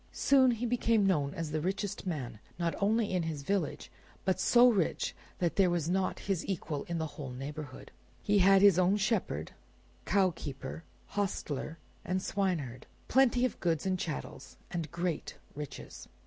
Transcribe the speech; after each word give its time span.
Soon 0.11 0.49
he 0.49 0.65
became 0.65 1.05
known 1.05 1.31
as 1.35 1.51
the 1.51 1.61
richest 1.61 2.07
man, 2.07 2.39
not 2.57 2.73
only 2.81 3.11
in 3.13 3.21
his 3.21 3.41
own 3.41 3.45
village, 3.45 3.91
but 4.25 4.39
so 4.39 4.67
rich 4.67 5.13
that 5.37 5.57
there 5.57 5.69
was 5.69 5.87
not 5.87 6.17
his 6.21 6.43
equal 6.47 6.85
in 6.85 6.97
the 6.97 7.05
whole 7.05 7.29
neighborhood. 7.29 7.91
He 8.23 8.39
had 8.39 8.63
his 8.63 8.79
own 8.79 8.97
shepherd, 8.97 9.51
cow 10.05 10.31
keeper, 10.35 10.83
hostler, 11.09 11.77
and 12.03 12.19
swineherd; 12.19 12.87
plenty 13.09 13.45
of 13.45 13.59
goods 13.59 13.85
and 13.85 13.99
chattels, 13.99 14.57
and 14.71 14.89
great 14.91 15.37
riches. 15.53 16.07